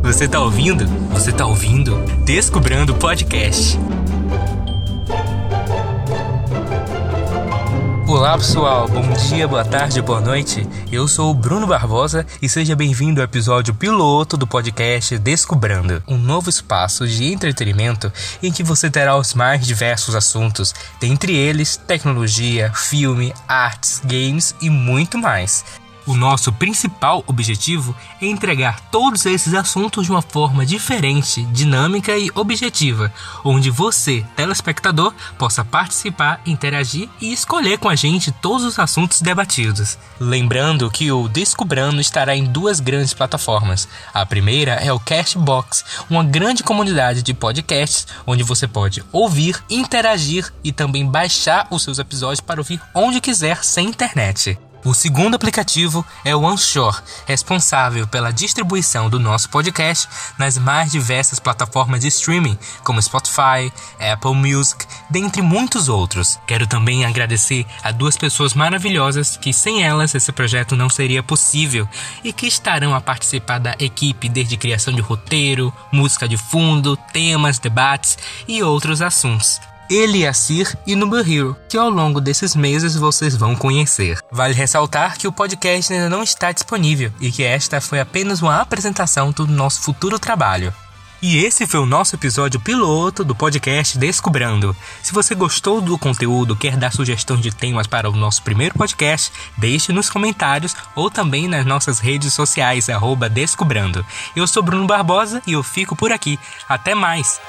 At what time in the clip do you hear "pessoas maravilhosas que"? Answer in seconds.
68.16-69.52